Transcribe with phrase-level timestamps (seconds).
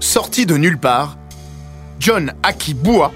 [0.00, 1.16] Sorti de nulle part,
[1.98, 3.12] John Akibua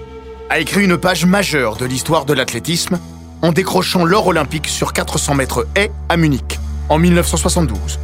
[0.50, 2.98] a écrit une page majeure de l'histoire de l'athlétisme
[3.40, 6.58] en décrochant l'or olympique sur 400 mètres haies à Munich
[6.88, 7.98] en 1972,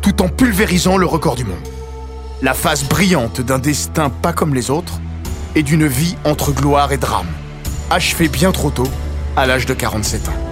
[0.00, 1.56] tout en pulvérisant le record du monde.
[2.40, 5.00] La phase brillante d'un destin pas comme les autres
[5.54, 7.30] et d'une vie entre gloire et drame,
[7.90, 8.88] achevée bien trop tôt,
[9.36, 10.51] à l'âge de 47 ans.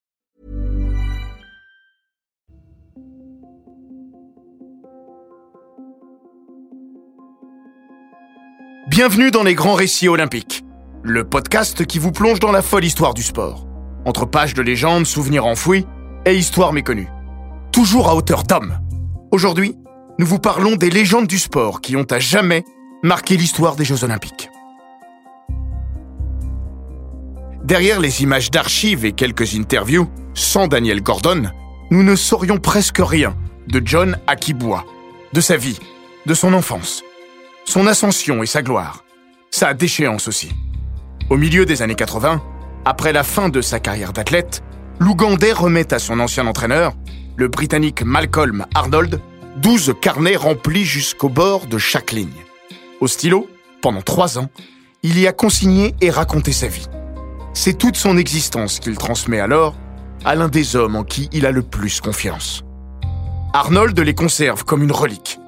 [8.91, 10.65] Bienvenue dans les grands récits olympiques,
[11.01, 13.65] le podcast qui vous plonge dans la folle histoire du sport,
[14.03, 15.85] entre pages de légendes, souvenirs enfouis
[16.25, 17.07] et histoires méconnues.
[17.71, 18.77] Toujours à hauteur d'homme.
[19.31, 19.77] Aujourd'hui,
[20.19, 22.65] nous vous parlons des légendes du sport qui ont à jamais
[23.01, 24.49] marqué l'histoire des Jeux olympiques.
[27.63, 31.43] Derrière les images d'archives et quelques interviews, sans Daniel Gordon,
[31.91, 33.37] nous ne saurions presque rien
[33.69, 34.83] de John Akibua,
[35.31, 35.79] de sa vie,
[36.25, 37.05] de son enfance,
[37.65, 39.03] son ascension et sa gloire,
[39.49, 40.51] sa déchéance aussi.
[41.29, 42.41] Au milieu des années 80,
[42.85, 44.63] après la fin de sa carrière d'athlète,
[44.99, 46.93] l'Ougandais remet à son ancien entraîneur,
[47.37, 49.21] le Britannique Malcolm Arnold,
[49.57, 52.29] 12 carnets remplis jusqu'au bord de chaque ligne.
[52.99, 53.49] Au stylo,
[53.81, 54.49] pendant trois ans,
[55.03, 56.87] il y a consigné et raconté sa vie.
[57.53, 59.75] C'est toute son existence qu'il transmet alors
[60.23, 62.63] à l'un des hommes en qui il a le plus confiance.
[63.53, 65.40] Arnold les conserve comme une relique.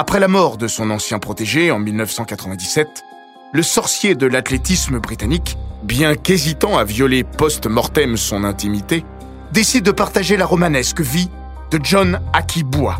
[0.00, 3.04] Après la mort de son ancien protégé en 1997,
[3.52, 9.04] le sorcier de l'athlétisme britannique, bien qu'hésitant à violer post-mortem son intimité,
[9.52, 11.28] décide de partager la romanesque vie
[11.70, 12.98] de John Akibua.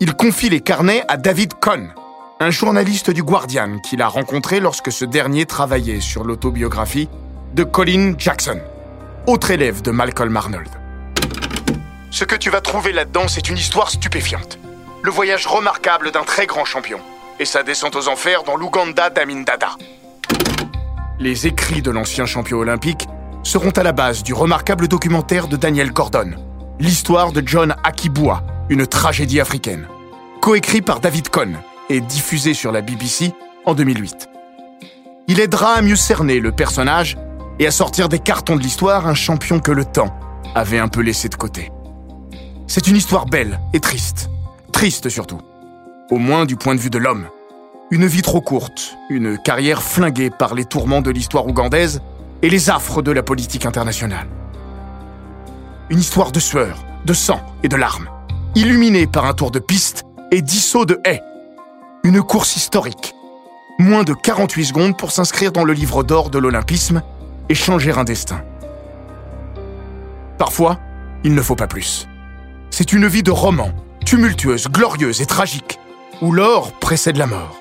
[0.00, 1.94] Il confie les carnets à David Cohn,
[2.40, 7.08] un journaliste du Guardian qu'il a rencontré lorsque ce dernier travaillait sur l'autobiographie
[7.54, 8.58] de Colin Jackson,
[9.28, 10.70] autre élève de Malcolm Arnold.
[12.10, 14.58] Ce que tu vas trouver là-dedans, c'est une histoire stupéfiante.
[15.08, 16.98] Le voyage remarquable d'un très grand champion
[17.40, 19.70] et sa descente aux enfers dans l'Ouganda d'Amin Dada.
[21.18, 23.08] Les écrits de l'ancien champion olympique
[23.42, 26.32] seront à la base du remarquable documentaire de Daniel Gordon,
[26.78, 29.88] L'histoire de John Akibua, une tragédie africaine,
[30.42, 31.56] coécrit par David Cohn
[31.88, 33.32] et diffusé sur la BBC
[33.64, 34.28] en 2008.
[35.26, 37.16] Il aidera à mieux cerner le personnage
[37.58, 40.14] et à sortir des cartons de l'histoire un champion que le temps
[40.54, 41.72] avait un peu laissé de côté.
[42.66, 44.28] C'est une histoire belle et triste,
[44.78, 45.40] triste surtout,
[46.08, 47.26] au moins du point de vue de l'homme.
[47.90, 52.00] Une vie trop courte, une carrière flinguée par les tourments de l'histoire ougandaise
[52.42, 54.28] et les affres de la politique internationale.
[55.90, 58.08] Une histoire de sueur, de sang et de larmes,
[58.54, 61.24] illuminée par un tour de piste et dix sauts de haies.
[62.04, 63.16] Une course historique.
[63.80, 67.02] Moins de 48 secondes pour s'inscrire dans le livre d'or de l'olympisme
[67.48, 68.42] et changer un destin.
[70.38, 70.78] Parfois,
[71.24, 72.06] il ne faut pas plus.
[72.70, 73.72] C'est une vie de roman,
[74.08, 75.78] tumultueuse, glorieuse et tragique,
[76.22, 77.60] où l'or précède la mort.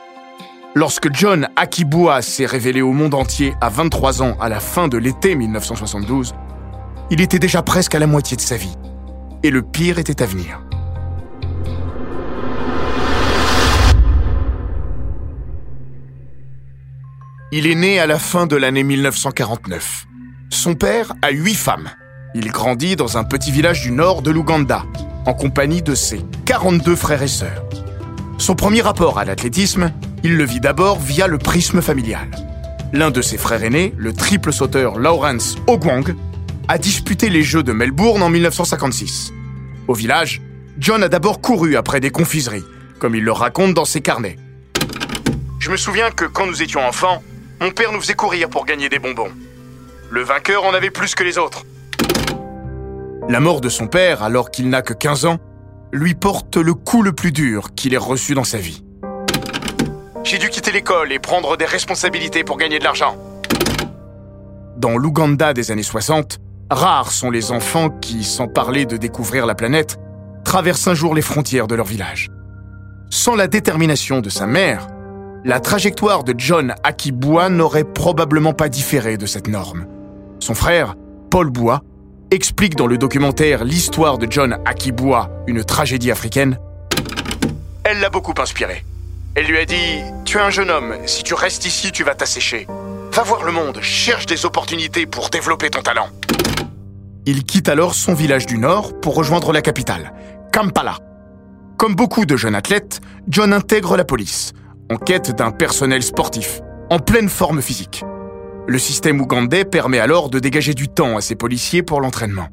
[0.76, 4.98] Lorsque John Akibua s'est révélé au monde entier à 23 ans à la fin de
[4.98, 6.34] l'été 1972,
[7.12, 8.78] il était déjà presque à la moitié de sa vie.
[9.44, 10.62] Et le pire était à venir.
[17.52, 20.06] Il est né à la fin de l'année 1949.
[20.50, 21.90] Son père a huit femmes.
[22.36, 24.86] Il grandit dans un petit village du nord de l'Ouganda,
[25.28, 27.66] en compagnie de ses 42 frères et sœurs.
[28.38, 29.92] Son premier rapport à l'athlétisme,
[30.24, 32.30] il le vit d'abord via le prisme familial.
[32.94, 36.16] L'un de ses frères aînés, le triple sauteur Lawrence Ogwang,
[36.70, 39.34] a disputé les Jeux de Melbourne en 1956.
[39.90, 40.42] Au village,
[40.80, 42.64] John a d'abord couru après des confiseries,
[42.98, 44.38] comme il le raconte dans ses carnets.
[45.60, 47.22] Je me souviens que quand nous étions enfants,
[47.60, 49.32] mon père nous faisait courir pour gagner des bonbons.
[50.10, 51.66] Le vainqueur en avait plus que les autres.
[53.30, 55.38] La mort de son père, alors qu'il n'a que 15 ans,
[55.92, 58.86] lui porte le coup le plus dur qu'il ait reçu dans sa vie.
[60.24, 63.18] J'ai dû quitter l'école et prendre des responsabilités pour gagner de l'argent.
[64.78, 66.40] Dans l'Ouganda des années 60,
[66.70, 69.98] rares sont les enfants qui, sans parler de découvrir la planète,
[70.46, 72.30] traversent un jour les frontières de leur village.
[73.10, 74.88] Sans la détermination de sa mère,
[75.44, 79.86] la trajectoire de John Akiboua n'aurait probablement pas différé de cette norme.
[80.40, 80.96] Son frère,
[81.30, 81.82] Paul Bois,
[82.32, 86.58] explique dans le documentaire L'histoire de John Akiboua, une tragédie africaine.
[87.84, 88.84] Elle l'a beaucoup inspiré.
[89.36, 92.16] Elle lui a dit Tu es un jeune homme, si tu restes ici, tu vas
[92.16, 92.68] t'assécher.
[93.14, 96.10] Va voir le monde, cherche des opportunités pour développer ton talent.
[97.26, 100.14] Il quitte alors son village du Nord pour rejoindre la capitale,
[100.52, 100.98] Kampala.
[101.78, 104.54] Comme beaucoup de jeunes athlètes, John intègre la police,
[104.92, 108.04] en quête d'un personnel sportif, en pleine forme physique.
[108.70, 112.50] Le système ougandais permet alors de dégager du temps à ses policiers pour l'entraînement.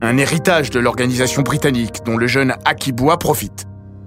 [0.00, 3.64] Un héritage de l'organisation britannique dont le jeune Akiboua profite.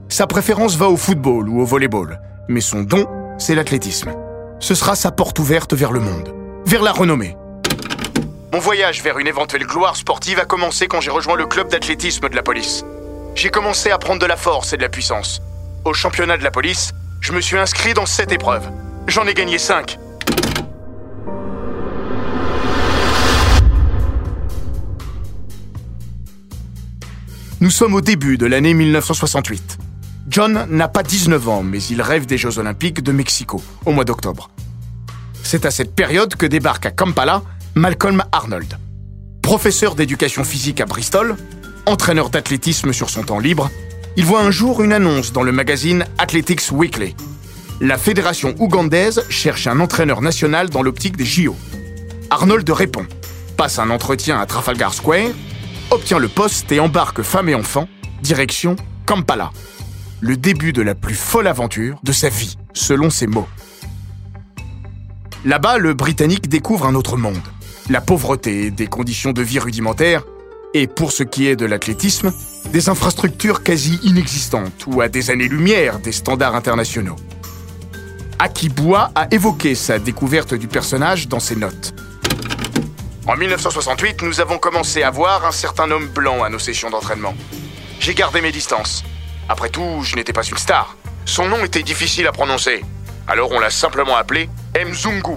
[0.08, 3.06] Sa préférence va au football ou au volleyball, mais son don,
[3.38, 4.14] c'est l'athlétisme.
[4.62, 6.34] Ce sera sa porte ouverte vers le monde,
[6.66, 7.36] vers la renommée.
[8.54, 12.30] Mon voyage vers une éventuelle gloire sportive a commencé quand j'ai rejoint le club d'athlétisme
[12.30, 12.86] de la police.
[13.36, 15.42] J'ai commencé à prendre de la force et de la puissance.
[15.84, 18.70] Au championnat de la police, je me suis inscrit dans sept épreuves.
[19.08, 20.00] J'en ai gagné cinq.
[27.60, 29.80] Nous sommes au début de l'année 1968.
[30.30, 34.06] John n'a pas 19 ans, mais il rêve des Jeux Olympiques de Mexico, au mois
[34.06, 34.52] d'octobre.
[35.42, 37.42] C'est à cette période que débarque à Kampala
[37.74, 38.78] Malcolm Arnold.
[39.42, 41.36] Professeur d'éducation physique à Bristol,
[41.88, 43.72] entraîneur d'athlétisme sur son temps libre,
[44.18, 47.16] il voit un jour une annonce dans le magazine Athletics Weekly.
[47.82, 51.56] La fédération ougandaise cherche un entraîneur national dans l'optique des JO.
[52.30, 53.08] Arnold répond,
[53.56, 55.32] passe un entretien à Trafalgar Square,
[55.92, 57.88] obtient le poste et embarque femme et enfants,
[58.22, 58.76] direction
[59.06, 59.52] Kampala.
[60.20, 63.48] Le début de la plus folle aventure de sa vie, selon ses mots.
[65.46, 67.38] Là-bas, le Britannique découvre un autre monde.
[67.90, 70.24] La pauvreté, des conditions de vie rudimentaires,
[70.74, 72.34] et pour ce qui est de l'athlétisme,
[72.74, 77.16] des infrastructures quasi inexistantes ou à des années-lumière des standards internationaux.
[78.40, 81.94] Akiboua a évoqué sa découverte du personnage dans ses notes.
[83.28, 87.36] En 1968, nous avons commencé à voir un certain homme blanc à nos sessions d'entraînement.
[88.00, 89.04] J'ai gardé mes distances.
[89.50, 90.96] Après tout, je n'étais pas une star.
[91.26, 92.86] Son nom était difficile à prononcer.
[93.28, 95.36] Alors on l'a simplement appelé Mzungu,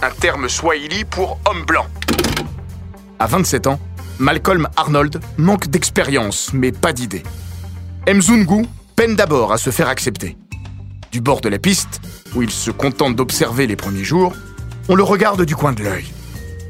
[0.00, 1.86] un terme swahili pour homme blanc.
[3.18, 3.80] À 27 ans,
[4.18, 7.22] Malcolm Arnold manque d'expérience, mais pas d'idée.
[8.08, 8.64] Mzungu
[8.96, 10.38] peine d'abord à se faire accepter.
[11.12, 12.00] Du bord de la piste,
[12.34, 14.34] où il se contente d'observer les premiers jours,
[14.88, 16.06] on le regarde du coin de l'œil.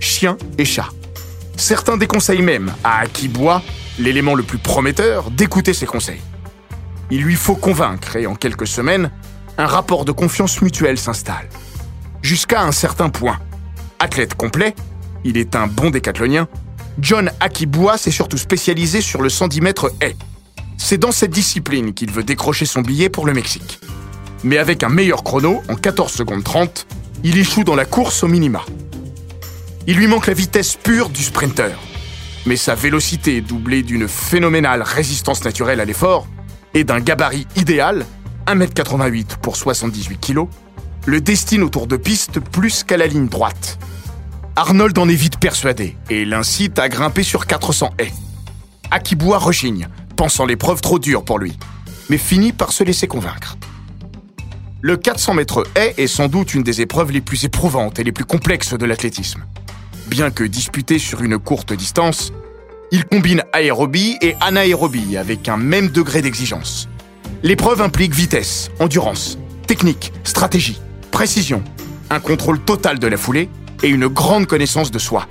[0.01, 0.89] Chien et chat.
[1.57, 3.63] Certains déconseillent même à Akibois,
[3.99, 6.21] l'élément le plus prometteur, d'écouter ses conseils.
[7.11, 9.11] Il lui faut convaincre et en quelques semaines,
[9.59, 11.49] un rapport de confiance mutuelle s'installe.
[12.23, 13.39] Jusqu'à un certain point.
[13.99, 14.75] Athlète complet,
[15.25, 16.49] il est un bon décathlonien,
[16.99, 20.17] John Akiboua s'est surtout spécialisé sur le 110 mètres haie.
[20.79, 23.81] C'est dans cette discipline qu'il veut décrocher son billet pour le Mexique.
[24.45, 26.87] Mais avec un meilleur chrono, en 14 secondes 30,
[27.25, 28.63] il échoue dans la course au minima.
[29.89, 31.79] Il lui manque la vitesse pure du sprinter.
[32.45, 36.27] Mais sa vélocité, doublée d'une phénoménale résistance naturelle à l'effort
[36.75, 38.05] et d'un gabarit idéal,
[38.49, 40.49] 1m88 pour 78 kg,
[41.07, 43.79] le destine autour de piste plus qu'à la ligne droite.
[44.57, 48.13] Arnold en est vite persuadé et l'incite à grimper sur 400 haies.
[48.91, 51.57] Akiboua rechigne, pensant l'épreuve trop dure pour lui,
[52.11, 53.57] mais finit par se laisser convaincre.
[54.81, 58.13] Le 400 mètres haie est sans doute une des épreuves les plus éprouvantes et les
[58.13, 59.45] plus complexes de l'athlétisme.
[60.07, 62.33] Bien que disputé sur une courte distance,
[62.93, 66.89] il combine aérobie et anaérobie avec un même degré d'exigence.
[67.43, 69.37] L'épreuve implique vitesse, endurance,
[69.67, 71.63] technique, stratégie, précision,
[72.09, 73.51] un contrôle total de la foulée
[73.83, 75.27] et une grande connaissance de soi.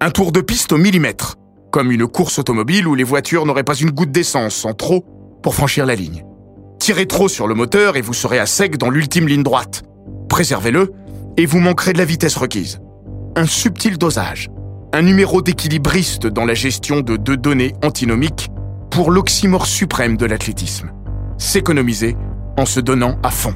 [0.00, 1.36] Un tour de piste au millimètre,
[1.70, 5.06] comme une course automobile où les voitures n'auraient pas une goutte d'essence en trop
[5.44, 6.24] pour franchir la ligne.
[6.82, 9.84] Tirez trop sur le moteur et vous serez à sec dans l'ultime ligne droite.
[10.28, 10.92] Préservez-le
[11.36, 12.80] et vous manquerez de la vitesse requise.
[13.36, 14.50] Un subtil dosage,
[14.92, 18.48] un numéro d'équilibriste dans la gestion de deux données antinomiques
[18.90, 20.90] pour l'oxymore suprême de l'athlétisme
[21.38, 22.16] s'économiser
[22.56, 23.54] en se donnant à fond.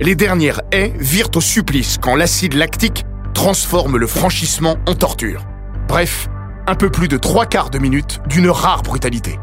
[0.00, 5.44] Les dernières haies virent au supplice quand l'acide lactique transforme le franchissement en torture.
[5.86, 6.26] Bref,
[6.66, 9.38] un peu plus de trois quarts de minute d'une rare brutalité.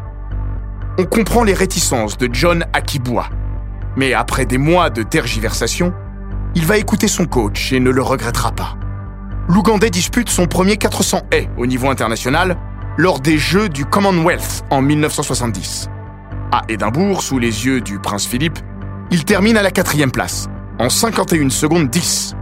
[1.00, 3.30] On comprend les réticences de John Akiboua.
[3.96, 5.94] Mais après des mois de tergiversation,
[6.56, 8.76] il va écouter son coach et ne le regrettera pas.
[9.48, 12.58] L'Ougandais dispute son premier 400 haies au niveau international
[12.98, 15.88] lors des Jeux du Commonwealth en 1970.
[16.52, 18.58] À Édimbourg, sous les yeux du prince Philippe,
[19.12, 20.48] il termine à la quatrième place,
[20.80, 22.36] en 51 secondes 10.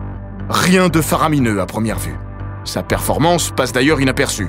[0.50, 2.16] Rien de faramineux à première vue.
[2.64, 4.48] Sa performance passe d'ailleurs inaperçue.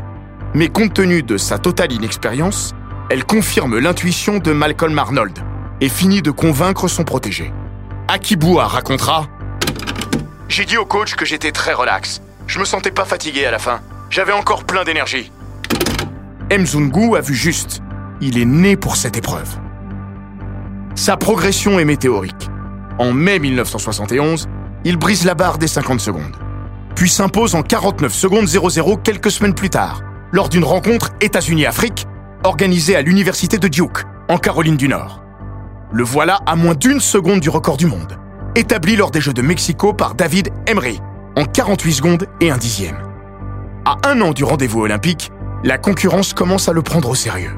[0.55, 2.73] Mais compte tenu de sa totale inexpérience,
[3.09, 5.39] elle confirme l'intuition de Malcolm Arnold
[5.81, 7.53] et finit de convaincre son protégé.
[8.09, 9.29] Akibua racontera
[10.49, 12.21] J'ai dit au coach que j'étais très relax.
[12.49, 13.81] Je me sentais pas fatigué à la fin.
[14.11, 15.31] J'avais encore plein d'énergie.
[16.51, 17.81] Mzungu a vu juste.
[18.21, 19.57] Il est né pour cette épreuve.
[20.95, 22.49] Sa progression est météorique.
[22.99, 24.49] En mai 1971,
[24.85, 26.37] il brise la barre des 50 secondes,
[26.95, 32.07] puis s'impose en 49 secondes 00 quelques semaines plus tard, lors d'une rencontre États-Unis-Afrique
[32.45, 35.23] organisée à l'université de Duke, en Caroline du Nord.
[35.93, 38.19] Le voilà à moins d'une seconde du record du monde,
[38.55, 41.01] établi lors des Jeux de Mexico par David Emery,
[41.37, 42.99] en 48 secondes et un dixième.
[43.85, 45.31] À un an du rendez-vous olympique,
[45.65, 47.55] la concurrence commence à le prendre au sérieux.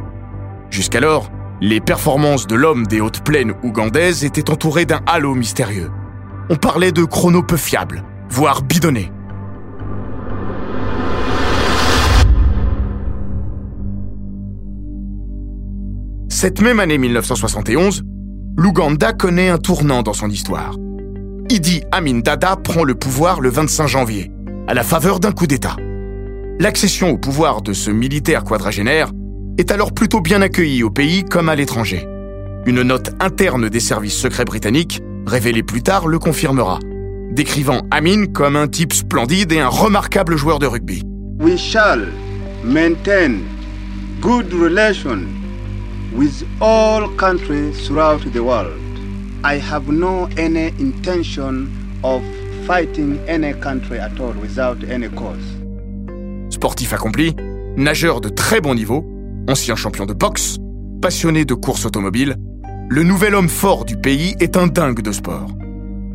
[0.70, 1.30] Jusqu'alors,
[1.60, 5.90] les performances de l'homme des hautes plaines ougandaises étaient entourées d'un halo mystérieux.
[6.50, 9.10] On parlait de chrono peu fiable, voire bidonné.
[16.40, 18.04] Cette même année 1971,
[18.56, 20.76] l'Ouganda connaît un tournant dans son histoire.
[21.50, 24.30] Idi Amin Dada prend le pouvoir le 25 janvier,
[24.68, 25.74] à la faveur d'un coup d'État.
[26.60, 29.10] L'accession au pouvoir de ce militaire quadragénaire
[29.58, 32.06] est alors plutôt bien accueillie au pays comme à l'étranger.
[32.66, 36.78] Une note interne des services secrets britanniques, révélée plus tard, le confirmera,
[37.32, 41.02] décrivant Amin comme un type splendide et un remarquable joueur de rugby.
[41.40, 42.06] We shall
[42.62, 43.38] maintain
[44.20, 45.26] good relations
[46.12, 48.78] with all countries throughout the world.
[49.44, 51.68] I have no any intention
[52.02, 52.22] of
[52.66, 55.56] fighting any country at all without any cause.
[56.50, 57.34] Sportif accompli,
[57.76, 59.04] nageur de très bon niveau,
[59.48, 60.56] ancien champion de boxe,
[61.00, 62.36] passionné de course automobile,
[62.90, 65.50] le nouvel homme fort du pays est un dingue de sport.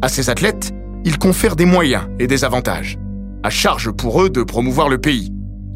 [0.02, 0.72] À ses athlètes,
[1.06, 2.98] il confère des moyens et des avantages,
[3.44, 5.30] à charge pour eux de promouvoir le pays,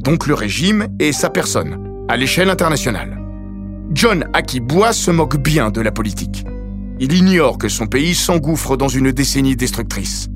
[0.03, 3.16] donc le régime et sa personne, à l'échelle internationale.
[3.97, 6.45] John Akibua se moque bien de la politique.
[6.99, 10.27] Il ignore que son pays s'engouffre dans une décennie destructrice.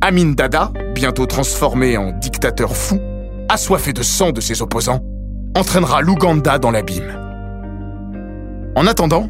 [0.00, 3.00] Amin Dada, bientôt transformé en dictateur fou,
[3.48, 5.00] assoiffé de sang de ses opposants,
[5.56, 7.18] entraînera l'Ouganda dans l'abîme.
[8.76, 9.28] En attendant,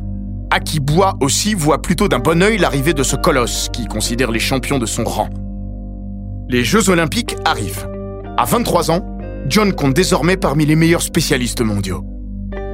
[0.50, 4.78] Akibua aussi voit plutôt d'un bon œil l'arrivée de ce colosse qui considère les champions
[4.78, 5.30] de son rang.
[6.50, 7.88] Les Jeux olympiques arrivent.
[8.37, 9.18] À 23 ans,
[9.49, 12.04] John compte désormais parmi les meilleurs spécialistes mondiaux.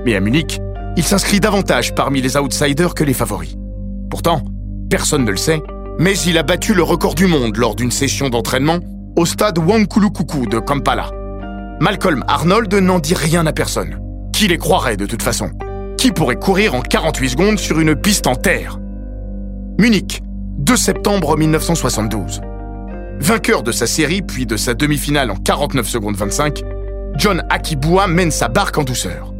[0.04, 0.60] Mais à Munich,
[0.96, 3.56] il s'inscrit davantage parmi les outsiders que les favoris.
[4.10, 4.42] Pourtant,
[4.90, 5.62] personne ne le sait,
[5.98, 8.78] mais il a battu le record du monde lors d'une session d'entraînement
[9.16, 11.10] au stade Wankulukuku de Kampala.
[11.80, 13.98] Malcolm Arnold n'en dit rien à personne.
[14.32, 15.50] Qui les croirait de toute façon?
[15.96, 18.78] Qui pourrait courir en 48 secondes sur une piste en terre?
[19.78, 20.22] Munich,
[20.58, 22.40] 2 septembre 1972.
[23.20, 26.62] Vainqueur de sa série puis de sa demi-finale en 49 secondes 25,
[27.16, 29.34] John Akibua mène sa barque en douceur.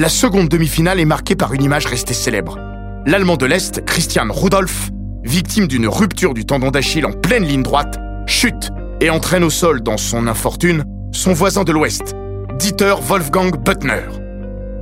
[0.00, 2.58] La seconde demi-finale est marquée par une image restée célèbre.
[3.04, 4.88] L'Allemand de l'Est, Christian Rudolph,
[5.24, 8.70] victime d'une rupture du tendon d'Achille en pleine ligne droite, chute
[9.02, 12.16] et entraîne au sol dans son infortune son voisin de l'Ouest,
[12.58, 14.06] Dieter Wolfgang Buttner.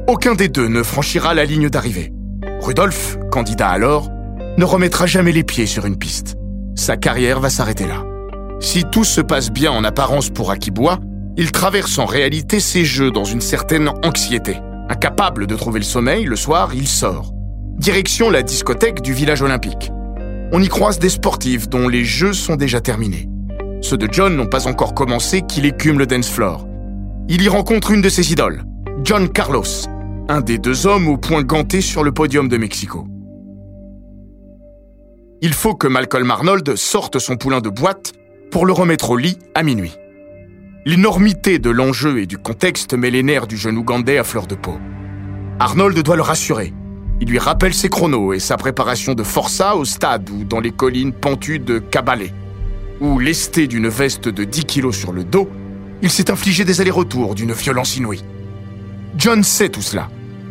[0.06, 2.12] Aucun des deux ne franchira la ligne d'arrivée.
[2.60, 4.10] Rudolf, candidat alors,
[4.56, 6.36] ne remettra jamais les pieds sur une piste.
[6.76, 8.04] Sa carrière va s'arrêter là.
[8.60, 11.00] Si tout se passe bien en apparence pour Akibua,
[11.36, 14.58] il traverse en réalité ses jeux dans une certaine anxiété.
[14.88, 17.32] Incapable de trouver le sommeil, le soir, il sort.
[17.76, 19.92] Direction la discothèque du village olympique.
[20.50, 23.28] On y croise des sportifs dont les jeux sont déjà terminés.
[23.82, 26.66] Ceux de John n'ont pas encore commencé qu'il écume le dance floor.
[27.28, 28.64] Il y rencontre une de ses idoles,
[29.04, 29.64] John Carlos,
[30.28, 33.06] un des deux hommes au point ganté sur le podium de Mexico.
[35.42, 38.12] Il faut que Malcolm Arnold sorte son poulain de boîte
[38.50, 39.94] pour le remettre au lit à minuit.
[40.84, 44.54] L'énormité de l'enjeu et du contexte met les nerfs du jeune Ougandais à fleur de
[44.54, 44.78] peau.
[45.58, 46.72] Arnold doit le rassurer.
[47.20, 50.70] Il lui rappelle ses chronos et sa préparation de forçat au stade ou dans les
[50.70, 52.32] collines pentues de Kabalé
[53.00, 55.48] où, lesté d'une veste de 10 kilos sur le dos,
[56.02, 58.24] il s'est infligé des allers-retours d'une violence inouïe.
[59.16, 60.08] John sait tout cela,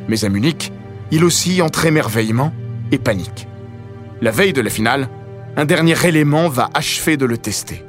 [0.07, 0.71] mais à Munich,
[1.11, 2.53] il oscille entre émerveillement
[2.91, 3.47] et panique.
[4.21, 5.09] La veille de la finale,
[5.55, 7.83] un dernier élément va achever de le tester.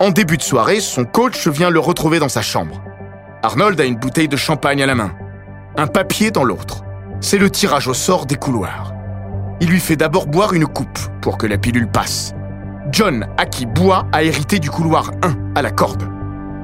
[0.00, 2.82] En début de soirée, son coach vient le retrouver dans sa chambre.
[3.42, 5.12] Arnold a une bouteille de champagne à la main,
[5.76, 6.84] un papier dans l'autre
[7.20, 8.94] c'est le tirage au sort des couloirs.
[9.60, 12.34] Il lui fait d'abord boire une coupe pour que la pilule passe.
[12.90, 16.08] John Akiboua a hérité du couloir 1 à la corde.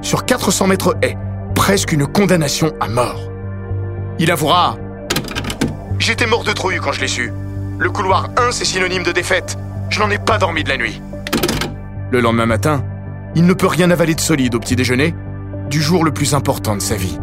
[0.00, 1.16] Sur 400 mètres haies,
[1.54, 3.30] presque une condamnation à mort.
[4.18, 4.76] Il avouera
[5.98, 7.32] J'étais mort de trouille quand je l'ai su.
[7.78, 9.58] Le couloir 1, c'est synonyme de défaite.
[9.90, 11.00] Je n'en ai pas dormi de la nuit.
[12.10, 12.82] Le lendemain matin,
[13.36, 15.14] il ne peut rien avaler de solide au petit déjeuner
[15.68, 17.18] du jour le plus important de sa vie.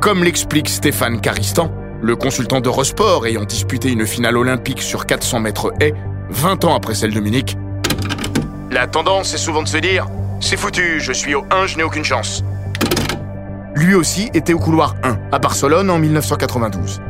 [0.00, 5.72] Comme l'explique Stéphane Caristan, le consultant d'Eurosport ayant disputé une finale olympique sur 400 mètres
[5.80, 5.94] haies
[6.30, 7.56] 20 ans après celle de Munich,
[8.72, 10.08] la tendance est souvent de se dire
[10.40, 12.42] c'est foutu, je suis au 1, je n'ai aucune chance.
[13.76, 17.00] Lui aussi était au couloir 1 à Barcelone en 1992.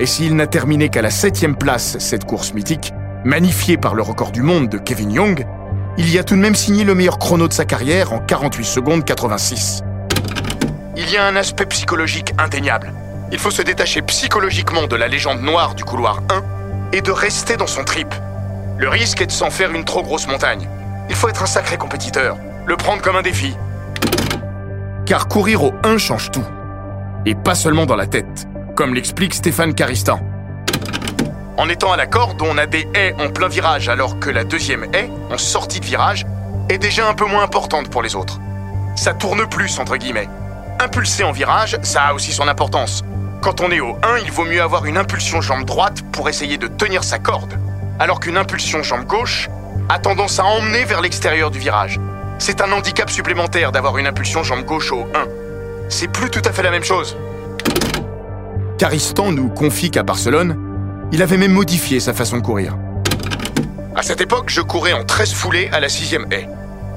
[0.00, 2.92] Et s'il n'a terminé qu'à la 7 place cette course mythique,
[3.24, 5.46] magnifiée par le record du monde de Kevin Young,
[5.96, 8.64] il y a tout de même signé le meilleur chrono de sa carrière en 48
[8.64, 9.82] secondes 86.
[10.96, 12.92] Il y a un aspect psychologique indéniable.
[13.32, 16.42] Il faut se détacher psychologiquement de la légende noire du couloir 1
[16.92, 18.12] et de rester dans son trip.
[18.78, 20.68] Le risque est de s'en faire une trop grosse montagne.
[21.08, 22.36] Il faut être un sacré compétiteur,
[22.66, 23.56] le prendre comme un défi.
[25.06, 26.46] Car courir au 1 change tout.
[27.26, 30.20] Et pas seulement dans la tête, comme l'explique Stéphane Caristan.
[31.56, 34.42] En étant à la corde, on a des haies en plein virage, alors que la
[34.42, 36.26] deuxième haie, en sortie de virage,
[36.68, 38.40] est déjà un peu moins importante pour les autres.
[38.96, 40.28] Ça tourne plus, entre guillemets.
[40.80, 43.04] Impulser en virage, ça a aussi son importance.
[43.40, 46.58] Quand on est au 1, il vaut mieux avoir une impulsion jambe droite pour essayer
[46.58, 47.56] de tenir sa corde,
[48.00, 49.48] alors qu'une impulsion jambe gauche
[49.88, 52.00] a tendance à emmener vers l'extérieur du virage.
[52.38, 55.26] C'est un handicap supplémentaire d'avoir une impulsion jambe gauche au 1.
[55.88, 57.16] C'est plus tout à fait la même chose.
[58.78, 60.63] Caristan nous confie qu'à Barcelone,
[61.12, 62.76] il avait même modifié sa façon de courir.
[63.96, 66.48] À cette époque, je courais en 13 foulées à la sixième haie.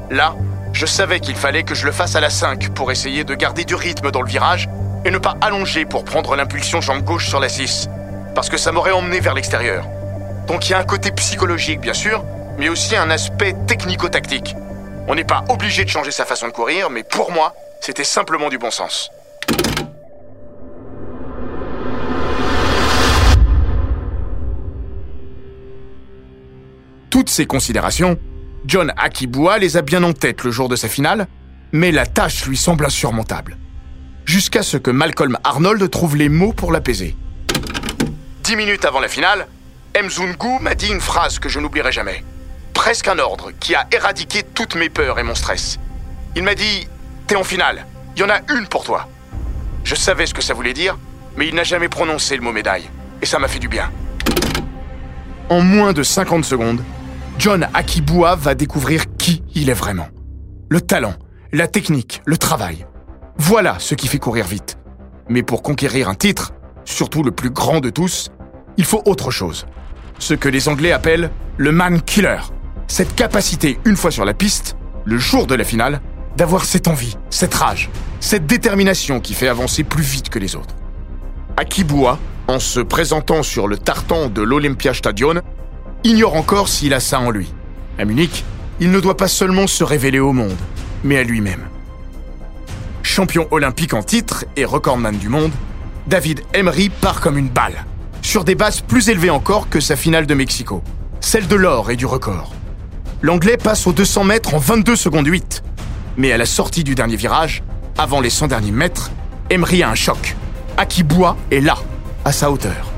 [0.09, 0.35] Là,
[0.73, 3.65] je savais qu'il fallait que je le fasse à la 5 pour essayer de garder
[3.65, 4.67] du rythme dans le virage
[5.05, 7.89] et ne pas allonger pour prendre l'impulsion jambe gauche sur la 6,
[8.35, 9.85] parce que ça m'aurait emmené vers l'extérieur.
[10.47, 12.23] Donc il y a un côté psychologique, bien sûr,
[12.57, 14.55] mais aussi un aspect technico-tactique.
[15.07, 18.49] On n'est pas obligé de changer sa façon de courir, mais pour moi, c'était simplement
[18.49, 19.11] du bon sens.
[27.09, 28.19] Toutes ces considérations,
[28.65, 31.27] John Akiboua les a bien en tête le jour de sa finale,
[31.71, 33.57] mais la tâche lui semble insurmontable.
[34.25, 37.15] Jusqu'à ce que Malcolm Arnold trouve les mots pour l'apaiser.
[38.43, 39.47] Dix minutes avant la finale,
[39.95, 42.23] Mzungu m'a dit une phrase que je n'oublierai jamais.
[42.73, 45.79] Presque un ordre qui a éradiqué toutes mes peurs et mon stress.
[46.35, 46.87] Il m'a dit
[47.25, 49.07] T'es en finale, il y en a une pour toi.
[49.83, 50.97] Je savais ce que ça voulait dire,
[51.37, 52.89] mais il n'a jamais prononcé le mot médaille,
[53.21, 53.91] et ça m'a fait du bien.
[55.49, 56.83] En moins de 50 secondes,
[57.39, 60.07] John Akiboua va découvrir qui il est vraiment.
[60.69, 61.13] Le talent,
[61.51, 62.87] la technique, le travail.
[63.37, 64.79] Voilà ce qui fait courir vite.
[65.29, 68.31] Mais pour conquérir un titre, surtout le plus grand de tous,
[68.77, 69.67] il faut autre chose.
[70.17, 72.39] Ce que les Anglais appellent le man killer.
[72.87, 76.01] Cette capacité, une fois sur la piste, le jour de la finale,
[76.37, 80.75] d'avoir cette envie, cette rage, cette détermination qui fait avancer plus vite que les autres.
[81.55, 85.41] Akiboua, en se présentant sur le tartan de l'Olympiastadion,
[86.03, 87.53] ignore encore s'il a ça en lui.
[87.97, 88.43] À Munich,
[88.79, 90.57] il ne doit pas seulement se révéler au monde,
[91.03, 91.67] mais à lui-même.
[93.03, 95.51] Champion olympique en titre et recordman du monde,
[96.07, 97.85] David Emery part comme une balle,
[98.21, 100.83] sur des bases plus élevées encore que sa finale de Mexico,
[101.19, 102.53] celle de l'or et du record.
[103.21, 105.63] L'Anglais passe aux 200 mètres en 22 secondes 8,
[106.17, 107.63] mais à la sortie du dernier virage,
[107.97, 109.11] avant les 100 derniers mètres,
[109.49, 110.35] Emery a un choc.
[110.77, 111.77] Akiboua est là,
[112.25, 112.91] à sa hauteur.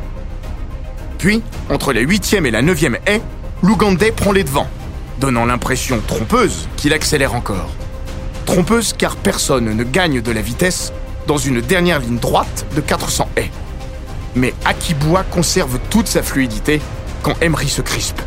[1.19, 3.21] Puis, entre la huitième et la neuvième haie,
[3.61, 4.69] l'Ougandais prend les devants,
[5.19, 7.69] donnant l'impression trompeuse qu'il accélère encore.
[8.45, 10.93] Trompeuse car personne ne gagne de la vitesse
[11.27, 13.51] dans une dernière ligne droite de 400 haies.
[14.35, 16.81] Mais Akiboua conserve toute sa fluidité
[17.21, 18.21] quand Emery se crispe.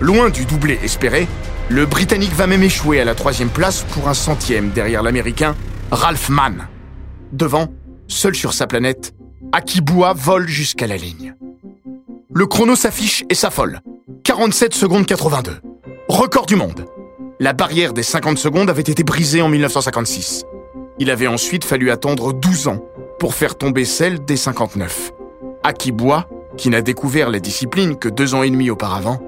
[0.00, 1.26] Loin du doublé espéré,
[1.70, 5.56] le Britannique va même échouer à la troisième place pour un centième derrière l'Américain
[5.90, 6.68] Ralph Mann.
[7.32, 7.68] Devant,
[8.06, 9.14] seul sur sa planète,
[9.52, 11.34] Akiboua vole jusqu'à la ligne.
[12.34, 13.80] Le chrono s'affiche et s'affole.
[14.24, 15.52] 47 secondes 82.
[16.08, 16.84] Record du monde.
[17.40, 20.44] La barrière des 50 secondes avait été brisée en 1956.
[20.98, 22.84] Il avait ensuite fallu attendre 12 ans
[23.18, 25.12] pour faire tomber celle des 59.
[25.62, 29.20] Akiboua, qui n'a découvert la discipline que deux ans et demi auparavant,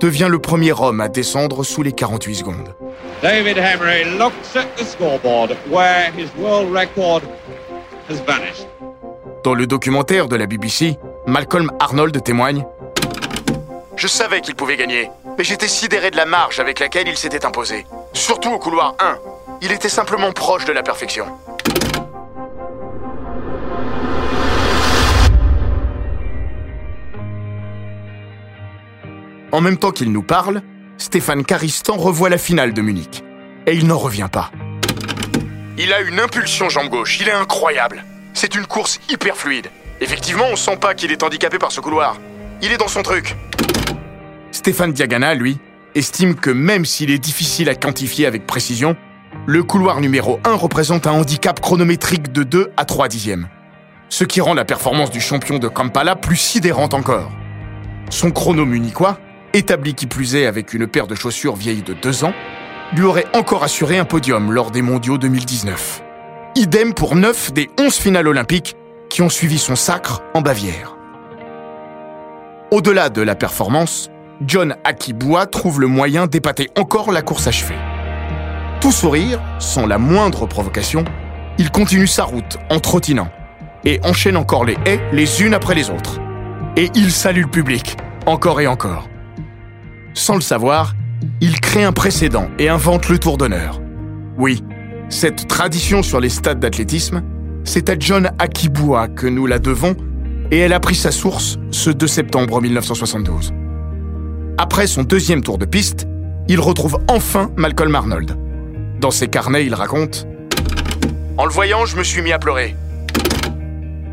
[0.00, 2.74] devient le premier homme à descendre sous les 48 secondes.
[3.20, 7.22] David Emery looks at the scoreboard where his world record
[8.08, 8.66] has vanished.
[9.44, 12.64] Dans le documentaire de la BBC, Malcolm Arnold témoigne
[13.96, 17.44] Je savais qu'il pouvait gagner, mais j'étais sidéré de la marge avec laquelle il s'était
[17.44, 17.84] imposé.
[18.12, 19.18] Surtout au couloir 1.
[19.60, 21.26] Il était simplement proche de la perfection.
[29.50, 30.62] En même temps qu'il nous parle,
[30.96, 33.24] Stéphane Caristan revoit la finale de Munich.
[33.66, 34.52] Et il n'en revient pas.
[35.76, 38.04] Il a une impulsion jambe gauche, il est incroyable.
[38.32, 39.70] C'est une course hyper fluide.
[40.00, 42.18] Effectivement, on sent pas qu'il est handicapé par ce couloir.
[42.62, 43.34] Il est dans son truc.
[44.52, 45.58] Stéphane Diagana, lui,
[45.94, 48.96] estime que même s'il est difficile à quantifier avec précision,
[49.46, 53.48] le couloir numéro 1 représente un handicap chronométrique de 2 à 3 dixièmes.
[54.08, 57.32] Ce qui rend la performance du champion de Kampala plus sidérante encore.
[58.10, 59.18] Son chrono munichois,
[59.52, 62.34] établi qui plus est avec une paire de chaussures vieilles de 2 ans,
[62.94, 66.02] lui aurait encore assuré un podium lors des mondiaux 2019.
[66.54, 68.76] Idem pour 9 des 11 finales olympiques
[69.08, 70.96] qui ont suivi son sacre en Bavière.
[72.70, 74.10] Au-delà de la performance,
[74.44, 77.78] John Akibua trouve le moyen d'épater encore la course achevée.
[78.80, 81.04] Tout sourire, sans la moindre provocation,
[81.58, 83.28] il continue sa route en trottinant
[83.84, 86.20] et enchaîne encore les haies les unes après les autres.
[86.76, 89.08] Et il salue le public, encore et encore.
[90.12, 90.94] Sans le savoir,
[91.40, 93.80] il crée un précédent et invente le tour d'honneur.
[94.38, 94.62] Oui,
[95.08, 97.22] cette tradition sur les stades d'athlétisme,
[97.66, 99.94] c'est à John Akibua que nous la devons
[100.50, 103.52] et elle a pris sa source ce 2 septembre 1972.
[104.56, 106.06] Après son deuxième tour de piste,
[106.48, 108.36] il retrouve enfin Malcolm Arnold.
[109.00, 110.26] Dans ses carnets, il raconte
[111.36, 112.76] En le voyant, je me suis mis à pleurer.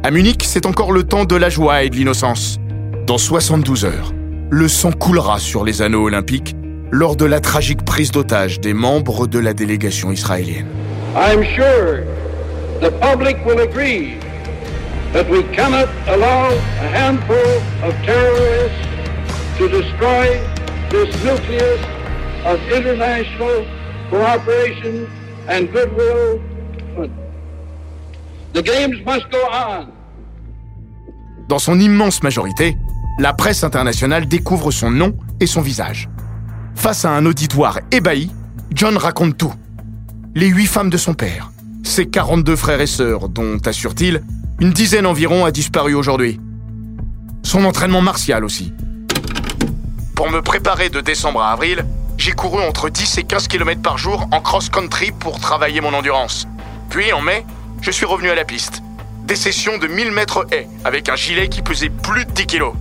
[0.02, 2.60] À Munich, c'est encore le temps de la joie et de l'innocence.
[3.06, 4.12] Dans 72 heures,
[4.50, 6.56] le sang coulera sur les anneaux olympiques
[6.92, 10.68] lors de la tragique prise d'otage des membres de la délégation israélienne.
[11.16, 12.04] I'm sure
[12.84, 14.20] the public will agree
[15.14, 17.50] that we cannot allow a handful
[17.82, 18.88] of terrorists
[19.58, 20.26] to destroy
[20.90, 21.80] this nucleus
[22.44, 23.66] of international
[24.10, 25.08] cooperation
[25.48, 26.42] and goodwill.
[28.52, 29.88] The games must go on.
[31.48, 32.76] Dans son immense majorité,
[33.18, 36.10] la presse internationale découvre son nom et son visage.
[36.76, 38.30] Face à un auditoire ébahi,
[38.76, 39.54] John raconte tout.
[40.36, 41.53] Les huit femmes de son père,
[41.84, 44.24] ses 42 frères et sœurs, dont, assure-t-il,
[44.60, 46.40] une dizaine environ a disparu aujourd'hui.
[47.44, 48.74] Son entraînement martial aussi.
[50.16, 51.86] Pour me préparer de décembre à avril,
[52.18, 56.48] j'ai couru entre 10 et 15 km par jour en cross-country pour travailler mon endurance.
[56.90, 57.46] Puis en mai,
[57.82, 58.82] je suis revenu à la piste.
[59.26, 62.74] Des sessions de 1000 mètres haies avec un gilet qui pesait plus de 10 kilos.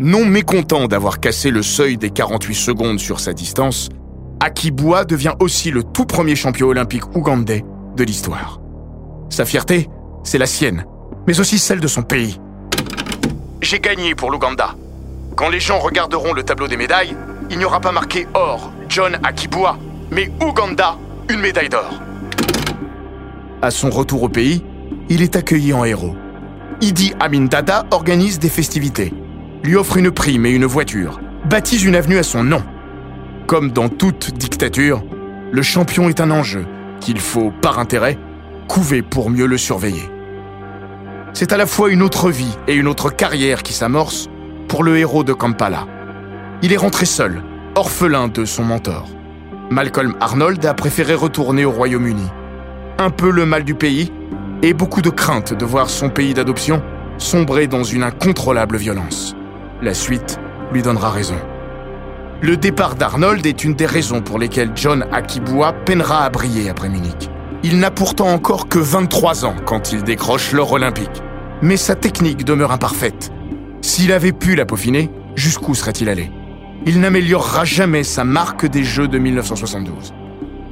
[0.00, 3.88] Non mécontent d'avoir cassé le seuil des 48 secondes sur sa distance,
[4.38, 7.64] Akibua devient aussi le tout premier champion olympique ougandais
[7.96, 8.60] de l'histoire.
[9.28, 9.88] Sa fierté,
[10.22, 10.84] c'est la sienne,
[11.26, 12.40] mais aussi celle de son pays.
[13.60, 14.76] J'ai gagné pour l'Ouganda.
[15.34, 17.16] Quand les gens regarderont le tableau des médailles,
[17.50, 19.78] il n'y aura pas marqué or, John Akibua,
[20.12, 20.96] mais Ouganda,
[21.28, 21.90] une médaille d'or.
[23.62, 24.62] À son retour au pays,
[25.08, 26.14] il est accueilli en héros.
[26.80, 29.12] Idi Amin Dada organise des festivités,
[29.68, 32.62] lui offre une prime et une voiture, baptise une avenue à son nom.
[33.46, 35.04] Comme dans toute dictature,
[35.52, 36.64] le champion est un enjeu
[37.00, 38.16] qu'il faut, par intérêt,
[38.66, 40.08] couver pour mieux le surveiller.
[41.34, 44.30] C'est à la fois une autre vie et une autre carrière qui s'amorce
[44.68, 45.86] pour le héros de Kampala.
[46.62, 47.42] Il est rentré seul,
[47.74, 49.06] orphelin de son mentor.
[49.70, 52.30] Malcolm Arnold a préféré retourner au Royaume-Uni.
[52.96, 54.10] Un peu le mal du pays
[54.62, 56.82] et beaucoup de crainte de voir son pays d'adoption
[57.18, 59.34] sombrer dans une incontrôlable violence.
[59.80, 60.40] La suite
[60.72, 61.36] lui donnera raison.
[62.42, 66.88] Le départ d'Arnold est une des raisons pour lesquelles John Akibua peinera à briller après
[66.88, 67.30] Munich.
[67.62, 71.22] Il n'a pourtant encore que 23 ans quand il décroche l'or olympique.
[71.62, 73.30] Mais sa technique demeure imparfaite.
[73.80, 76.32] S'il avait pu la peaufiner, jusqu'où serait-il allé?
[76.84, 80.12] Il n'améliorera jamais sa marque des Jeux de 1972.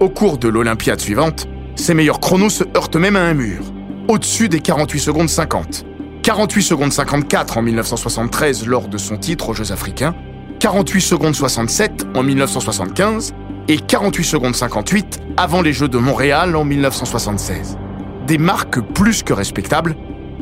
[0.01, 3.63] Au cours de l'Olympiade suivante, ses meilleurs chronos se heurtent même à un mur,
[4.09, 5.85] au-dessus des 48 secondes 50.
[6.27, 10.13] 48 secondes 54 en 1973 lors de son titre aux Jeux africains,
[10.59, 13.33] 48 secondes 67 en 1975
[13.69, 17.79] et 48 secondes 58 avant les Jeux de Montréal en 1976.
[18.27, 19.95] Des marques plus que respectables,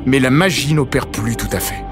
[0.07, 1.85] mais la magie n'opère plus tout à fait.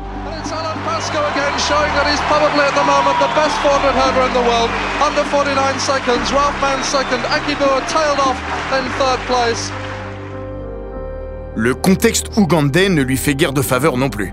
[11.55, 14.33] Le contexte ougandais ne lui fait guère de faveur non plus.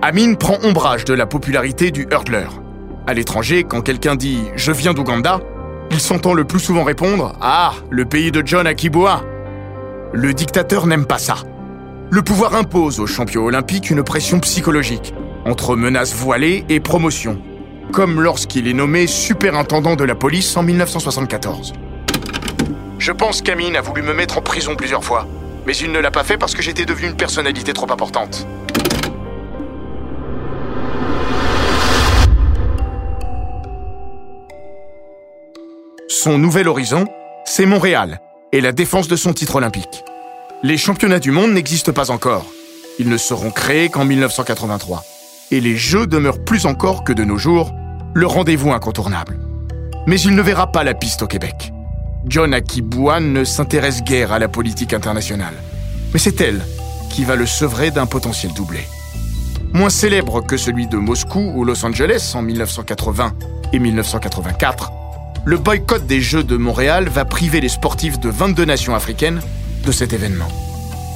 [0.00, 2.46] Amin prend ombrage de la popularité du hurdler.
[3.06, 5.38] À l'étranger, quand quelqu'un dit⁇ Je viens d'Ouganda⁇
[5.90, 9.22] il s'entend le plus souvent répondre⁇ Ah, le pays de John Akibua!⁇
[10.14, 11.36] Le dictateur n'aime pas ça.
[12.10, 15.12] Le pouvoir impose aux champions olympiques une pression psychologique,
[15.44, 17.38] entre menaces voilées et promotion,
[17.92, 21.74] comme lorsqu'il est nommé superintendant de la police en 1974.
[22.98, 25.26] Je pense qu'Amin a voulu me mettre en prison plusieurs fois.
[25.66, 28.46] Mais il ne l'a pas fait parce que j'étais devenu une personnalité trop importante.
[36.08, 37.06] Son nouvel horizon,
[37.44, 38.20] c'est Montréal
[38.52, 40.04] et la défense de son titre olympique.
[40.62, 42.46] Les championnats du monde n'existent pas encore.
[42.98, 45.04] Ils ne seront créés qu'en 1983.
[45.50, 47.72] Et les Jeux demeurent plus encore que de nos jours
[48.14, 49.38] le rendez-vous incontournable.
[50.06, 51.72] Mais il ne verra pas la piste au Québec.
[52.28, 55.54] John Akiboua ne s'intéresse guère à la politique internationale.
[56.12, 56.60] Mais c'est elle
[57.08, 58.80] qui va le sevrer d'un potentiel doublé.
[59.72, 63.32] Moins célèbre que celui de Moscou ou Los Angeles en 1980
[63.72, 64.90] et 1984,
[65.44, 69.40] le boycott des Jeux de Montréal va priver les sportifs de 22 nations africaines
[69.84, 70.48] de cet événement.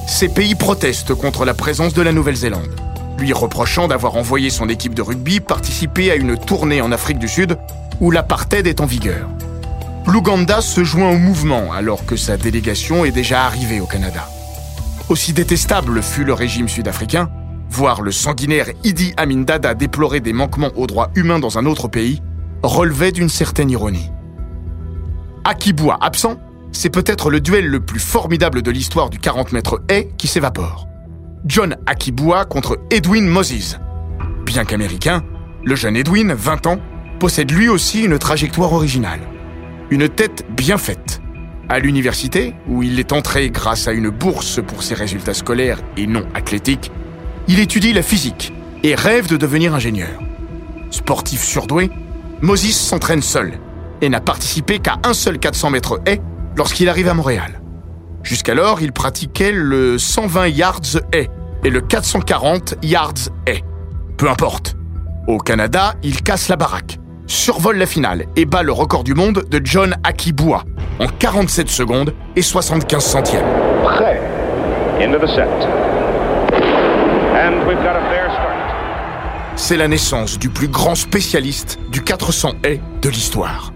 [0.07, 2.79] Ces pays protestent contre la présence de la Nouvelle-Zélande,
[3.19, 7.27] lui reprochant d'avoir envoyé son équipe de rugby participer à une tournée en Afrique du
[7.27, 7.57] Sud
[7.99, 9.27] où l'apartheid est en vigueur.
[10.07, 14.27] L'Ouganda se joint au mouvement alors que sa délégation est déjà arrivée au Canada.
[15.09, 17.29] Aussi détestable fut le régime sud-africain,
[17.69, 21.87] voir le sanguinaire Idi Amin Dada déplorer des manquements aux droits humains dans un autre
[21.87, 22.21] pays,
[22.63, 24.09] relevait d'une certaine ironie.
[25.43, 26.37] Akiboua absent,
[26.71, 30.87] c'est peut-être le duel le plus formidable de l'histoire du 40 mètres haie qui s'évapore.
[31.45, 33.77] John Akiboua contre Edwin Moses.
[34.45, 35.23] Bien qu'américain,
[35.63, 36.79] le jeune Edwin, 20 ans,
[37.19, 39.21] possède lui aussi une trajectoire originale.
[39.91, 41.21] Une tête bien faite.
[41.67, 46.07] À l'université, où il est entré grâce à une bourse pour ses résultats scolaires et
[46.07, 46.93] non athlétiques,
[47.49, 50.17] il étudie la physique et rêve de devenir ingénieur.
[50.91, 51.91] Sportif surdoué,
[52.39, 53.59] Moses s'entraîne seul
[53.99, 56.21] et n'a participé qu'à un seul 400 mètres haie
[56.55, 57.61] lorsqu'il arrive à Montréal.
[58.23, 61.29] Jusqu'alors, il pratiquait le 120 yards haie
[61.65, 63.61] et le 440 yards haie.
[64.15, 64.77] Peu importe.
[65.27, 66.97] Au Canada, il casse la baraque,
[67.31, 70.63] survole la finale et bat le record du monde de John Akiboua
[70.99, 73.45] en 47 secondes et 75 centièmes.
[73.83, 74.19] Prêt.
[74.99, 75.47] Into the set.
[77.33, 79.55] And we've got a fair start.
[79.55, 83.71] C'est la naissance du plus grand spécialiste du 400 haies de l'histoire.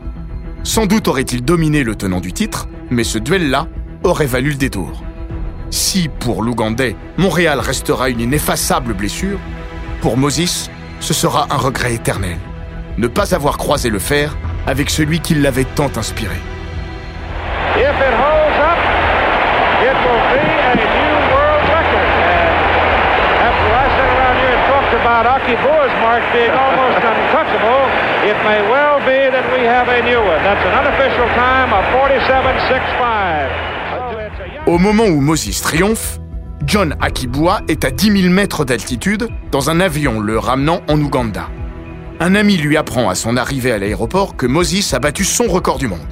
[0.63, 3.67] Sans doute aurait-il dominé le tenant du titre, mais ce duel-là
[4.03, 5.03] aurait valu le détour.
[5.69, 9.39] Si, pour l'Ougandais, Montréal restera une ineffaçable blessure,
[10.01, 12.37] pour Moses, ce sera un regret éternel.
[12.97, 14.35] Ne pas avoir croisé le fer
[14.67, 16.35] avec celui qui l'avait tant inspiré.
[17.75, 18.79] If it holds up,
[19.83, 22.09] it will be a new world record.
[22.23, 27.83] And after I sat around here and talked about Aki Boa's mark being almost untouchable,
[28.23, 30.41] it may well be that we have a new one.
[30.43, 33.49] That's an unofficial time of 47.65.
[33.91, 36.19] So it's a young- Au moment où Moses triomphe,
[36.65, 41.49] John Akiboua est à 10 000 mètres d'altitude dans un avion le ramenant en Ouganda.
[42.21, 45.77] Un ami lui apprend à son arrivée à l'aéroport que Moses a battu son record
[45.77, 46.07] du monde.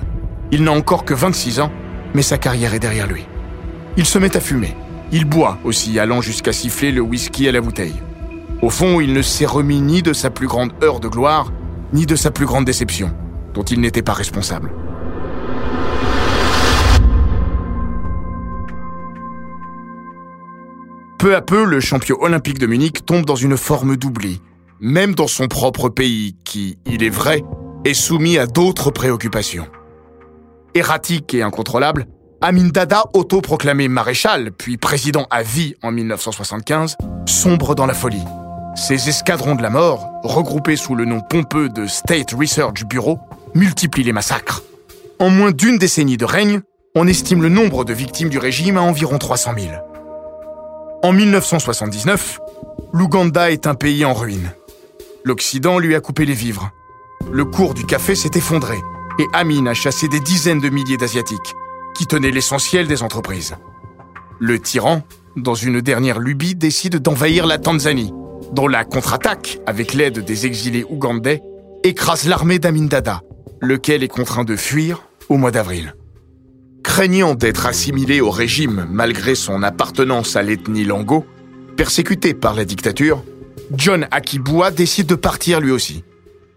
[0.51, 1.71] Il n'a encore que 26 ans,
[2.13, 3.25] mais sa carrière est derrière lui.
[3.95, 4.75] Il se met à fumer.
[5.13, 7.95] Il boit aussi, allant jusqu'à siffler le whisky à la bouteille.
[8.61, 11.53] Au fond, il ne s'est remis ni de sa plus grande heure de gloire,
[11.93, 13.11] ni de sa plus grande déception,
[13.53, 14.71] dont il n'était pas responsable.
[21.17, 24.41] Peu à peu, le champion olympique de Munich tombe dans une forme d'oubli,
[24.83, 27.41] même dans son propre pays, qui, il est vrai,
[27.85, 29.67] est soumis à d'autres préoccupations.
[30.75, 32.05] Erratique et incontrôlable,
[32.41, 38.25] Amin Dada, autoproclamé maréchal, puis président à vie en 1975, sombre dans la folie.
[38.75, 43.19] Ces escadrons de la mort, regroupés sous le nom pompeux de State Research Bureau,
[43.55, 44.63] multiplient les massacres.
[45.17, 46.59] En moins d'une décennie de règne,
[46.93, 49.67] on estime le nombre de victimes du régime à environ 300 000.
[51.03, 52.39] En 1979,
[52.91, 54.51] l'Ouganda est un pays en ruine.
[55.25, 56.71] L'Occident lui a coupé les vivres.
[57.31, 58.81] Le cours du café s'est effondré
[59.19, 61.53] et Amin a chassé des dizaines de milliers d'Asiatiques
[61.95, 63.55] qui tenaient l'essentiel des entreprises.
[64.39, 65.03] Le tyran,
[65.37, 68.13] dans une dernière lubie, décide d'envahir la Tanzanie,
[68.51, 71.41] dont la contre-attaque, avec l'aide des exilés ougandais,
[71.83, 73.21] écrase l'armée d'Amin Dada,
[73.61, 75.95] lequel est contraint de fuir au mois d'avril.
[76.83, 81.25] Craignant d'être assimilé au régime malgré son appartenance à l'ethnie Lango,
[81.77, 83.23] persécuté par la dictature,
[83.71, 86.03] John Akiboua décide de partir lui aussi.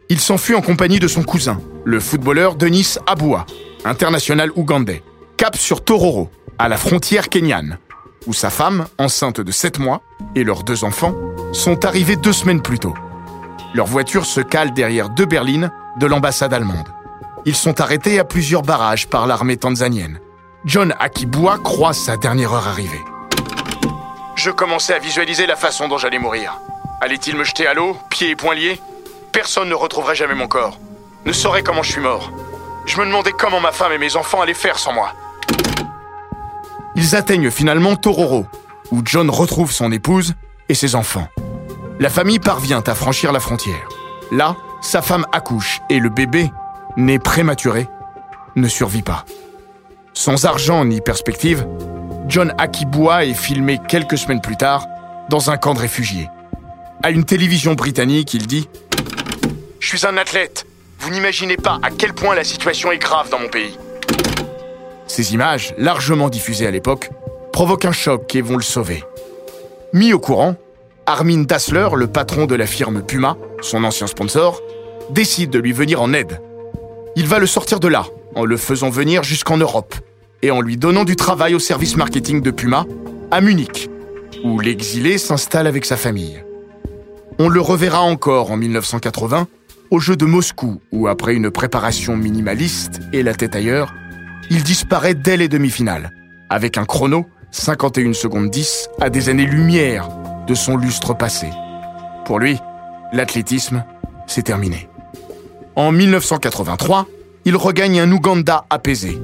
[0.08, 3.46] Il s'enfuit en compagnie de son cousin, le footballeur Denis Aboua,
[3.84, 5.02] international ougandais,
[5.36, 7.78] cap sur Tororo, à la frontière kenyane,
[8.26, 10.02] où sa femme, enceinte de 7 mois,
[10.34, 11.14] et leurs deux enfants
[11.52, 12.94] sont arrivés deux semaines plus tôt.
[13.74, 16.88] Leur voiture se cale derrière deux berlines de l'ambassade allemande.
[17.44, 20.20] Ils sont arrêtés à plusieurs barrages par l'armée tanzanienne.
[20.64, 23.04] John Akiboua croit sa dernière heure arrivée.
[24.34, 26.58] Je commençais à visualiser la façon dont j'allais mourir.
[27.00, 28.80] Allait-il me jeter à l'eau, pieds et poings liés?
[29.30, 30.78] Personne ne retrouverait jamais mon corps.
[31.26, 32.30] Ne saurait comment je suis mort.
[32.86, 35.12] Je me demandais comment ma femme et mes enfants allaient faire sans moi.
[36.94, 38.46] Ils atteignent finalement Tororo,
[38.92, 40.34] où John retrouve son épouse
[40.70, 41.28] et ses enfants.
[42.00, 43.88] La famille parvient à franchir la frontière.
[44.32, 46.50] Là, sa femme accouche et le bébé,
[46.96, 47.88] né prématuré,
[48.54, 49.26] ne survit pas.
[50.14, 51.66] Sans argent ni perspective,
[52.26, 54.86] John Akibua est filmé quelques semaines plus tard
[55.28, 56.30] dans un camp de réfugiés.
[57.02, 58.68] À une télévision britannique, il dit⁇
[59.80, 60.66] Je suis un athlète.
[60.98, 63.78] Vous n'imaginez pas à quel point la situation est grave dans mon pays.
[65.06, 67.10] Ces images, largement diffusées à l'époque,
[67.52, 69.04] provoquent un choc et vont le sauver.
[69.92, 70.56] Mis au courant,
[71.06, 74.60] Armin Dassler, le patron de la firme Puma, son ancien sponsor,
[75.10, 76.40] décide de lui venir en aide.
[77.14, 79.94] Il va le sortir de là, en le faisant venir jusqu'en Europe,
[80.42, 82.84] et en lui donnant du travail au service marketing de Puma,
[83.30, 83.88] à Munich,
[84.42, 86.42] où l'exilé s'installe avec sa famille.
[87.38, 89.46] On le reverra encore en 1980
[89.90, 93.94] au jeu de Moscou, où après une préparation minimaliste et la tête ailleurs,
[94.50, 96.12] il disparaît dès les demi-finales,
[96.48, 100.08] avec un chrono 51 secondes 10 à des années-lumière
[100.46, 101.48] de son lustre passé.
[102.24, 102.58] Pour lui,
[103.12, 103.84] l'athlétisme,
[104.26, 104.88] c'est terminé.
[105.74, 107.06] En 1983,
[107.44, 109.20] il regagne un Ouganda apaisé.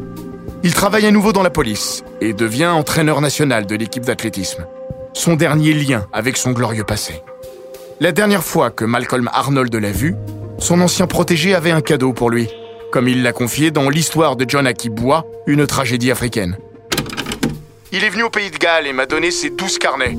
[0.62, 4.66] Il travaille à nouveau dans la police et devient entraîneur national de l'équipe d'athlétisme.
[5.14, 7.22] Son dernier lien avec son glorieux passé.
[8.02, 10.16] La dernière fois que Malcolm Arnold l'a vu,
[10.58, 12.48] son ancien protégé avait un cadeau pour lui,
[12.90, 16.58] comme il l'a confié dans l'histoire de John Akibwa, une tragédie africaine.
[17.92, 20.18] Il est venu au pays de Galles et m'a donné ses douze carnets.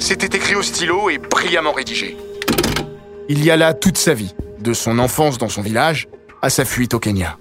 [0.00, 2.16] C'était écrit au stylo et brillamment rédigé.
[3.28, 6.08] Il y a là toute sa vie, de son enfance dans son village
[6.42, 7.38] à sa fuite au Kenya.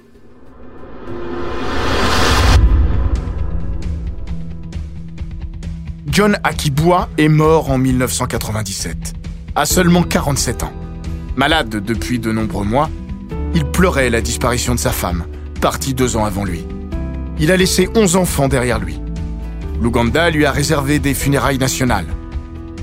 [6.05, 9.15] John Akibwa est mort en 1997,
[9.59, 10.71] à seulement 47 ans.
[11.35, 12.89] Malade depuis de nombreux mois,
[13.53, 15.25] il pleurait la disparition de sa femme,
[15.59, 16.65] partie deux ans avant lui.
[17.39, 19.01] Il a laissé 11 enfants derrière lui.
[19.81, 22.05] L'Ouganda lui a réservé des funérailles nationales.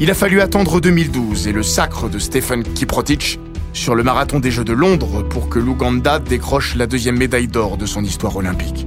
[0.01, 3.39] Il a fallu attendre 2012 et le sacre de Stephen Kiprotich
[3.73, 7.79] sur le marathon des Jeux de Londres pour que l'Ouganda décroche la deuxième médaille d'or
[7.79, 8.87] de son histoire olympique.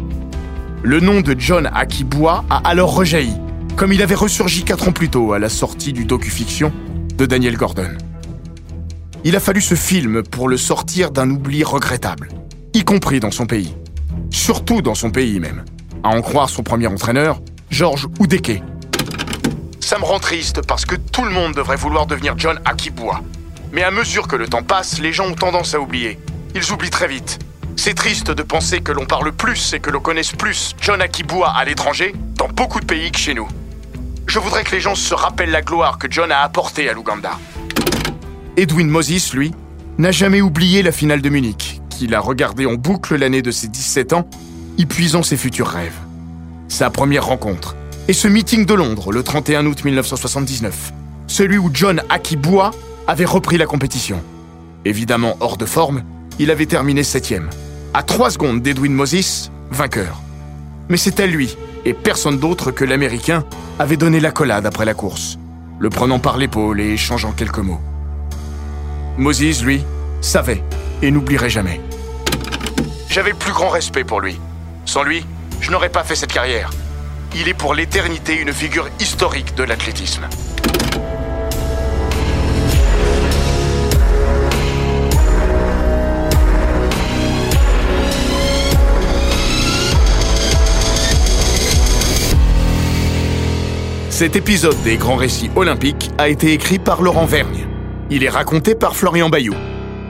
[0.83, 3.33] Le nom de John Akibwa a alors rejailli,
[3.75, 6.71] comme il avait ressurgi quatre ans plus tôt à la sortie du docu-fiction
[7.19, 7.97] de Daniel Gordon.
[9.25, 12.29] Il a fallu ce film pour le sortir d'un oubli regrettable,
[12.73, 13.75] y compris dans son pays.
[14.31, 15.65] Surtout dans son pays même.
[16.01, 18.63] À en croire son premier entraîneur, Georges Oudeke.
[19.81, 23.21] Ça me rend triste parce que tout le monde devrait vouloir devenir John Akibwa.
[23.73, 26.17] Mais à mesure que le temps passe, les gens ont tendance à oublier.
[26.55, 27.37] Ils oublient très vite.
[27.75, 31.49] C'est triste de penser que l'on parle plus et que l'on connaisse plus John Akibwa
[31.49, 33.49] à l'étranger, dans beaucoup de pays que chez nous.
[34.27, 37.31] Je voudrais que les gens se rappellent la gloire que John a apportée à l'Ouganda.
[38.57, 39.53] Edwin Moses, lui,
[39.97, 43.67] n'a jamais oublié la finale de Munich, qu'il a regardée en boucle l'année de ses
[43.67, 44.29] 17 ans,
[44.77, 45.97] y puisant ses futurs rêves.
[46.67, 47.75] Sa première rencontre,
[48.07, 50.93] et ce meeting de Londres le 31 août 1979,
[51.27, 52.71] celui où John Akibua
[53.07, 54.23] avait repris la compétition.
[54.85, 56.03] Évidemment hors de forme,
[56.39, 57.49] il avait terminé septième,
[57.93, 60.21] à trois secondes d'Edwin Moses, vainqueur.
[60.89, 61.55] Mais c'était lui,
[61.85, 63.43] et personne d'autre que l'Américain,
[63.79, 65.39] avait donné l'accolade après la course,
[65.79, 67.79] le prenant par l'épaule et échangeant quelques mots.
[69.17, 69.83] Moses, lui,
[70.19, 70.61] savait
[71.01, 71.79] et n'oublierait jamais.
[73.09, 74.37] J'avais le plus grand respect pour lui.
[74.85, 75.25] Sans lui,
[75.61, 76.71] je n'aurais pas fait cette carrière.
[77.35, 80.27] Il est pour l'éternité une figure historique de l'athlétisme.
[94.19, 97.65] Cet épisode des grands récits olympiques a été écrit par Laurent Vergne.
[98.09, 99.53] Il est raconté par Florian Bayou,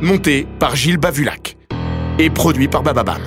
[0.02, 1.58] monté par Gilles Bavulac
[2.18, 3.22] et produit par Bababam.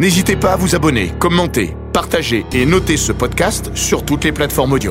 [0.00, 4.72] N'hésitez pas à vous abonner, commenter, partager et noter ce podcast sur toutes les plateformes
[4.72, 4.90] audio.